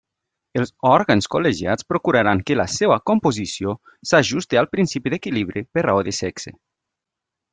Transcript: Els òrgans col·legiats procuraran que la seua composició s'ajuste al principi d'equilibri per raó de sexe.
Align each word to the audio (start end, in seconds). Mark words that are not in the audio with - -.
Els 0.59 0.69
òrgans 0.91 1.27
col·legiats 1.35 1.87
procuraran 1.91 2.41
que 2.47 2.57
la 2.61 2.65
seua 2.77 2.97
composició 3.11 3.75
s'ajuste 4.13 4.61
al 4.63 4.71
principi 4.75 5.15
d'equilibri 5.15 5.65
per 5.77 5.87
raó 5.91 6.03
de 6.09 6.17
sexe. 6.23 6.57